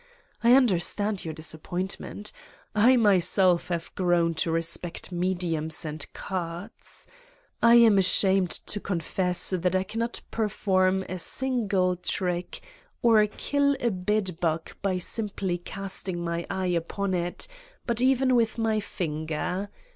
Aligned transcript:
I 0.43 0.53
understand 0.55 1.23
your 1.23 1.33
disappointment. 1.35 2.31
I 2.73 2.95
myself 2.97 3.67
have 3.67 3.93
grown 3.93 4.33
to 4.41 4.49
respect 4.51 5.11
mediums 5.11 5.85
and 5.85 6.11
cards. 6.13 7.05
I 7.61 7.75
am 7.75 7.99
ashamed 7.99 8.49
to 8.49 8.79
confess 8.79 9.51
that 9.51 9.75
I 9.75 9.83
cannot 9.83 10.21
perform 10.31 11.03
a 11.03 11.19
single 11.19 11.97
trick 11.97 12.65
or 13.03 13.27
kill 13.27 13.77
a 13.79 13.91
bedbug 13.91 14.71
by 14.81 14.97
simply 14.97 15.59
casting 15.59 16.23
my 16.25 16.47
eye 16.49 16.65
upon 16.73 17.13
it, 17.13 17.47
but 17.85 18.01
even 18.01 18.33
with 18.33 18.57
my 18.57 18.79
finger. 18.79 19.69